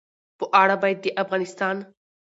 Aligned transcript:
په 0.37 0.45
اړه 0.61 0.75
باید 0.81 0.97
د 1.01 1.05
افغانستان 1.23 1.75